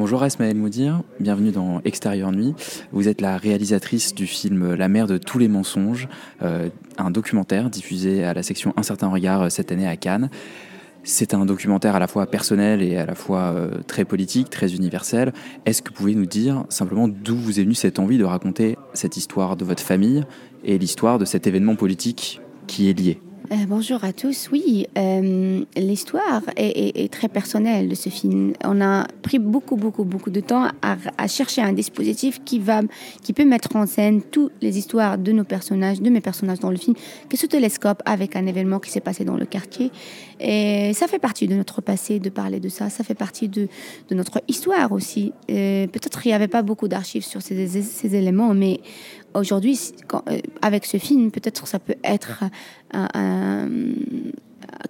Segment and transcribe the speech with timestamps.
[0.00, 2.54] Bonjour Esmaël Moudir, bienvenue dans Extérieur Nuit.
[2.90, 6.08] Vous êtes la réalisatrice du film La mère de tous les mensonges,
[6.40, 10.30] euh, un documentaire diffusé à la section Un certain regard euh, cette année à Cannes.
[11.02, 14.74] C'est un documentaire à la fois personnel et à la fois euh, très politique, très
[14.74, 15.34] universel.
[15.66, 18.78] Est-ce que vous pouvez nous dire simplement d'où vous est venue cette envie de raconter
[18.94, 20.24] cette histoire de votre famille
[20.64, 23.20] et l'histoire de cet événement politique qui est lié?
[23.52, 24.48] Euh, bonjour à tous.
[24.52, 28.52] Oui, euh, l'histoire est, très personnelle de ce film.
[28.64, 32.82] On a pris beaucoup, beaucoup, beaucoup de temps à, chercher un dispositif qui va,
[33.22, 36.70] qui peut mettre en scène toutes les histoires de nos personnages, de mes personnages dans
[36.70, 36.94] le film,
[37.28, 39.90] que ce télescope avec un événement qui s'est passé dans le quartier.
[40.38, 42.88] Et ça fait partie de notre passé de parler de ça.
[42.88, 43.68] Ça fait partie de,
[44.12, 45.32] notre histoire aussi.
[45.50, 48.80] Euh, peut-être qu'il n'y avait pas beaucoup d'archives sur ces éléments, mais
[49.34, 49.78] aujourd'hui,
[50.14, 52.44] euh, avec ce film, peut-être ça peut être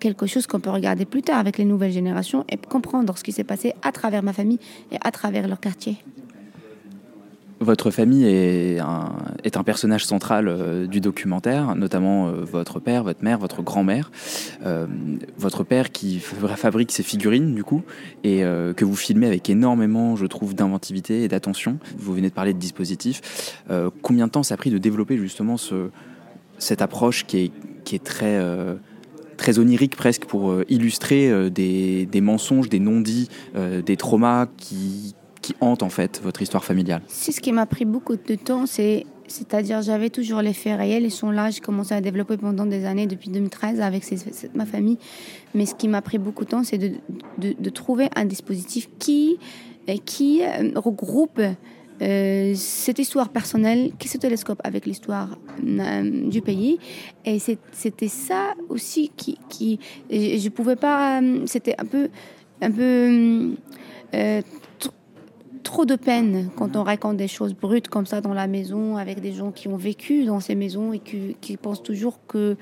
[0.00, 3.32] quelque chose qu'on peut regarder plus tard avec les nouvelles générations et comprendre ce qui
[3.32, 4.58] s'est passé à travers ma famille
[4.90, 5.98] et à travers leur quartier.
[7.62, 13.38] Votre famille est un, personnage central euh, du documentaire, notamment euh, votre père, votre mère,
[13.38, 14.10] votre grand-mère.
[14.64, 14.86] Euh,
[15.36, 17.82] votre père qui fabrique ses figurines, du coup,
[18.24, 21.78] et que vous filmez avec énormément, je trouve, d'inventivité et d'attention.
[21.98, 23.62] Vous venez de parler de dispositifs.
[24.02, 25.90] combien de temps ça a pris de développer justement ce,
[26.58, 27.52] cette approche qui
[27.92, 35.82] est, très onirique presque pour illustrer des, mensonges, des non-dits, des traumas qui, qui hante
[35.82, 39.80] en fait votre histoire familiale C'est ce qui m'a pris beaucoup de temps, c'est c'est-à-dire
[39.80, 43.06] j'avais toujours les faits réels, ils sont là, j'ai commencé à développer pendant des années,
[43.06, 44.04] depuis 2013 avec
[44.54, 44.98] ma famille.
[45.54, 46.94] Mais ce qui m'a pris beaucoup de temps, c'est de,
[47.38, 49.38] de, trouver un dispositif qui,
[49.88, 51.40] euh, qui euh, regroupe
[52.02, 56.78] euh, cette histoire personnelle qui se télescope avec l'histoire du pays.
[57.24, 57.38] Et
[57.72, 59.78] c'était ça aussi qui, qui
[60.10, 62.08] je pouvais pas, c'était un peu,
[62.62, 63.54] un peu
[65.62, 69.20] trop de peine quand on raconte des choses brutes comme ça dans la maison avec
[69.20, 72.56] des gens qui ont vécu dans ces maisons et qui, pensent toujours que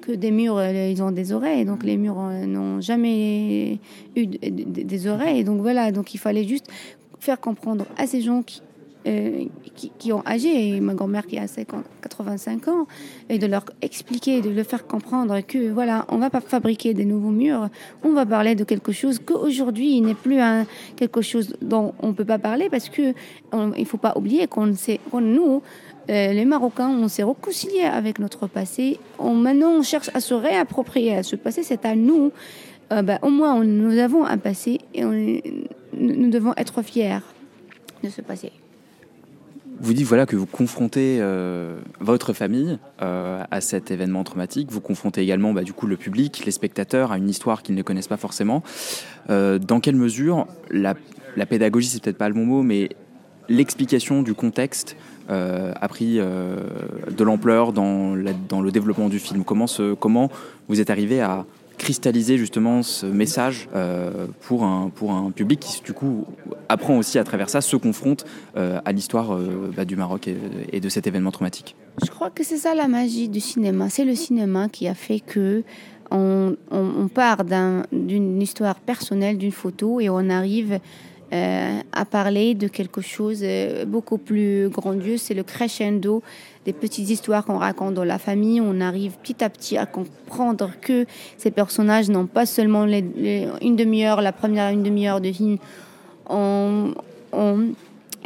[0.00, 1.64] que des murs, euh, ils ont des oreilles.
[1.64, 3.78] Donc les murs euh, n'ont jamais
[4.16, 5.44] eu des oreilles.
[5.44, 6.66] Donc voilà, donc il fallait juste
[7.20, 8.42] faire comprendre à ces gens
[9.06, 9.44] euh,
[9.98, 12.86] qui, ont âgé, et ma grand-mère qui a 85 ans,
[13.28, 17.04] et de leur expliquer, de leur faire comprendre que voilà, on va pas fabriquer des
[17.04, 17.68] nouveaux murs,
[18.04, 22.24] on va parler de quelque chose qu'aujourd'hui n'est plus un, quelque chose dont on peut
[22.24, 23.14] pas parler parce que
[23.52, 25.62] on, il faut pas oublier qu'on sait, nous,
[26.10, 28.98] euh, les Marocains, on s'est réconciliés avec notre passé.
[29.18, 31.62] On, maintenant, on cherche à se réapproprier à ce passé.
[31.62, 32.32] C'est à nous.
[32.92, 37.20] Euh, ben, au moins, nous avons un passé et nous devons être fiers
[38.02, 38.52] de ce passé
[39.82, 44.70] vous dites voilà que vous confrontez euh, votre famille euh, à cet événement traumatique.
[44.70, 47.82] Vous confrontez également bah, du coup le public, les spectateurs à une histoire qu'ils ne
[47.82, 48.62] connaissent pas forcément.
[49.28, 50.94] Euh, dans quelle mesure la,
[51.36, 52.90] la pédagogie, c'est peut-être pas le bon mot, mais
[53.48, 54.96] l'explication du contexte
[55.28, 59.44] a pris de l'ampleur dans, le développement du film?
[59.44, 60.30] Comment
[60.68, 61.46] vous êtes arrivé à
[61.78, 66.24] cristalliser justement ce message euh, pour, un, pour un public qui du coup
[66.68, 68.24] apprend aussi à travers ça, se confronte
[68.56, 70.28] euh, à l'histoire euh, bah, du Maroc
[70.72, 71.76] et, de cet événement traumatique.
[72.04, 73.88] Je crois que c'est ça la magie du cinéma.
[73.90, 75.62] C'est le cinéma qui a fait que
[76.10, 77.44] on, on, part
[77.90, 80.78] d'une histoire personnelle, d'une photo, et on arrive
[81.32, 83.44] à parler de quelque chose
[83.86, 85.22] beaucoup plus grandiose.
[85.22, 86.22] C'est le crescendo
[86.64, 90.70] des petites histoires qu'on raconte dans la famille, on arrive petit à petit à comprendre
[90.80, 91.06] que
[91.38, 95.58] ces personnages n'ont pas seulement une demi-heure, la première une demi-heure de film.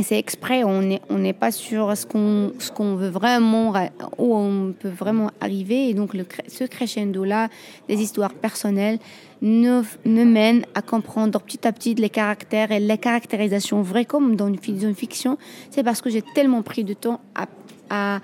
[0.02, 3.72] C'est exprès, on n'est on pas sur ce qu'on ce qu'on veut vraiment,
[4.18, 5.88] où on peut vraiment arriver.
[5.88, 7.48] Et donc, le, ce crescendo-là,
[7.88, 8.98] des histoires personnelles,
[9.40, 14.36] nous, me mène à comprendre petit à petit les caractères et les caractérisations vraies, comme
[14.36, 15.38] dans une, une fiction.
[15.70, 17.46] C'est parce que j'ai tellement pris de temps à
[17.90, 18.20] à,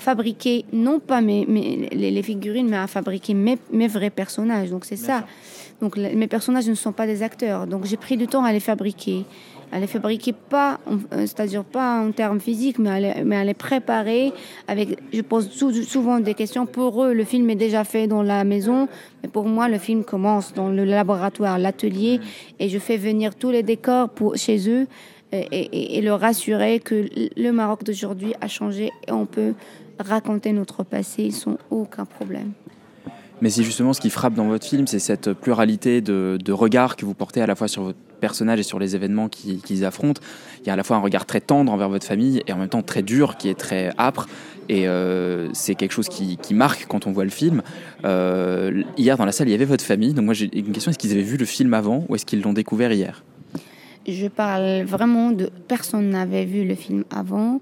[0.00, 1.44] fabriquer, non pas mes,
[1.92, 4.70] les, figurines, mais à fabriquer mes, mes vrais personnages.
[4.70, 5.24] Donc c'est ça.
[5.80, 7.66] Donc mes personnages ne sont pas des acteurs.
[7.66, 9.24] Donc j'ai pris du temps à les fabriquer.
[9.74, 14.32] À les fabriquer pas, euh, c'est-à-dire pas en termes physiques, mais à les, mais préparer.
[14.68, 16.64] Avec, je pose souvent des questions.
[16.64, 18.86] Pour eux, le film est déjà fait dans la maison,
[19.22, 22.20] mais pour moi, le film commence dans le laboratoire, l'atelier,
[22.60, 24.86] et je fais venir tous les décors pour, chez eux
[25.32, 29.54] et, leur rassurer que le Maroc d'aujourd'hui a changé et on peut
[29.98, 32.52] raconter notre passé sans aucun problème.
[33.40, 37.04] Mais c'est justement ce qui frappe dans votre film, c'est cette pluralité de, regards que
[37.04, 40.20] vous portez à la fois sur votre personnage et sur les événements qu'ils affrontent.
[40.62, 42.56] Il y a à la fois un regard très tendre envers votre famille et en
[42.56, 44.28] même temps très dur, qui est très âpre.
[44.68, 47.62] Et euh, c'est quelque chose qui, marque quand on voit le film.
[48.04, 50.14] Euh, hier, dans la salle, il y avait votre famille.
[50.14, 52.40] Donc moi, j'ai une question, est-ce qu'ils avaient vu le film avant ou est-ce qu'ils
[52.40, 53.22] l'ont découvert hier?
[54.06, 57.60] Je parle vraiment de personne n'avait vu le film avant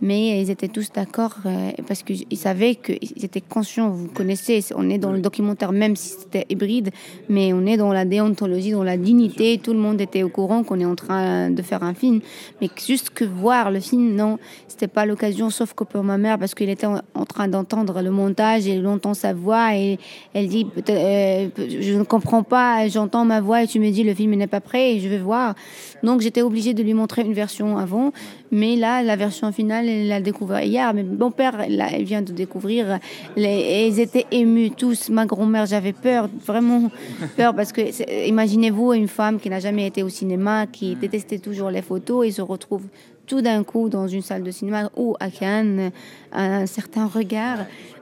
[0.00, 3.90] mais ils étaient tous d'accord euh, parce qu'ils savaient qu'ils étaient conscients.
[3.90, 6.90] Vous connaissez, on est dans le documentaire, même si c'était hybride,
[7.28, 9.58] mais on est dans la déontologie, dans la dignité.
[9.58, 12.20] Tout le monde était au courant qu'on est en train de faire un film,
[12.60, 14.38] mais juste que voir le film, non,
[14.68, 18.10] c'était pas l'occasion, sauf que pour ma mère, parce qu'il était en train d'entendre le
[18.10, 19.98] montage et il entend sa voix et
[20.32, 24.14] elle dit euh, je ne comprends pas, j'entends ma voix et tu me dis le
[24.14, 25.54] film n'est pas prêt et je vais voir.
[26.02, 28.12] Donc j'étais obligée de lui montrer une version avant,
[28.50, 30.92] mais là la version finale elle l'a découvert hier.
[30.94, 32.98] Mais mon père là, elle vient de découvrir.
[33.36, 35.08] Les, ils étaient émus tous.
[35.10, 36.90] Ma grand-mère j'avais peur, vraiment
[37.36, 37.82] peur parce que
[38.28, 42.30] imaginez-vous une femme qui n'a jamais été au cinéma, qui détestait toujours les photos et
[42.30, 42.84] se retrouve
[43.30, 45.92] tout d'un coup dans une salle de cinéma ou à Cannes
[46.32, 47.58] un certain regard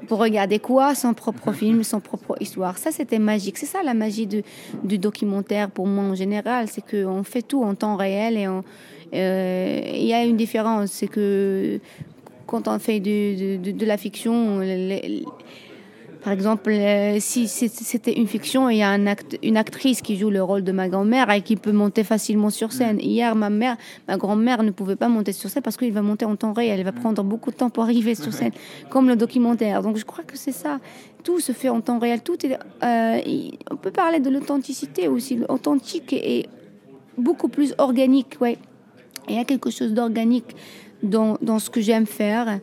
[0.06, 0.94] pour regarder quoi?
[0.94, 2.78] Son propre film, son propre histoire.
[2.78, 3.58] Ça, c'était magique.
[3.58, 4.42] C'est ça la magie du,
[4.84, 6.68] du, documentaire pour moi en général.
[6.68, 8.62] C'est qu'on fait tout en temps réel et euh,
[9.12, 10.90] il y a une différence.
[10.90, 11.80] C'est que
[12.46, 15.24] quand on fait de, de, de la fiction, les,
[16.22, 19.04] par exemple, euh, si c'était une fiction, il y a un
[19.42, 22.72] une actrice qui joue le rôle de ma grand-mère et qui peut monter facilement sur
[22.72, 22.96] scène.
[22.96, 23.00] Mm.
[23.00, 23.76] Hier, ma mère,
[24.08, 26.80] ma grand-mère ne pouvait pas monter sur scène parce qu'il va monter en temps réel.
[26.80, 27.00] Elle va mm.
[27.00, 28.52] prendre beaucoup de temps pour arriver sur scène,
[28.90, 29.80] comme le documentaire.
[29.82, 30.80] Donc, je crois que c'est ça.
[31.22, 32.20] Tout se fait en temps réel.
[32.22, 35.38] Tout est, euh, on peut parler de l'authenticité aussi.
[35.48, 36.46] Authentique et
[37.16, 38.58] beaucoup plus organique, ouais.
[39.28, 40.56] Il y a quelque chose d'organique
[41.02, 42.60] dans, dans ce que j'aime faire.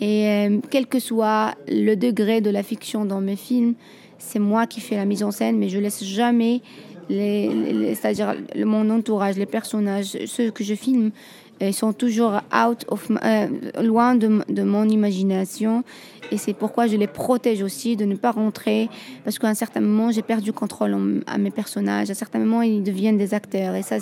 [0.00, 3.74] Et euh, quel que soit le degré de la fiction dans mes films,
[4.18, 6.62] c'est moi qui fais la mise en scène, mais je laisse jamais
[7.08, 11.10] les, c'est-à-dire mon entourage, les personnages, ceux que je filme,
[11.60, 13.46] ils sont toujours out of, euh,
[13.82, 15.84] loin de, de, mon imagination.
[16.32, 18.88] Et c'est pourquoi je les protège aussi de ne pas rentrer.
[19.24, 22.08] Parce qu'à un certain moment, j'ai perdu contrôle à mes personnages.
[22.08, 23.74] À un certain moment, ils deviennent des acteurs.
[23.74, 23.96] Et ça,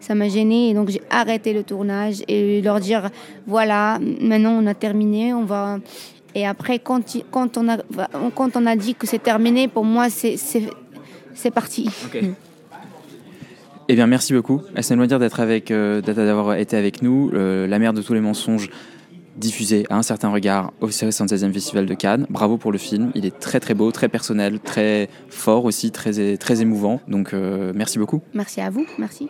[0.00, 0.70] ça m'a gêné.
[0.70, 3.10] Et donc, j'ai arrêté le tournage et leur dire
[3.46, 5.34] voilà, maintenant on a terminé.
[5.34, 5.78] On va.
[6.34, 7.78] Et après, quand, quand, on, a,
[8.34, 11.88] quand on a dit que c'est terminé, pour moi, c'est parti.
[13.88, 14.62] Eh bien, merci beaucoup.
[14.80, 17.30] C'est un dire d'être avec, euh, d'avoir été avec nous.
[17.34, 18.70] Euh, la mère de tous les mensonges
[19.36, 22.26] diffusé à un certain regard au 76e Festival de Cannes.
[22.30, 23.10] Bravo pour le film.
[23.14, 27.00] Il est très très beau, très personnel, très fort aussi, très, très émouvant.
[27.08, 28.22] Donc euh, merci beaucoup.
[28.32, 28.86] Merci à vous.
[28.98, 29.28] Merci.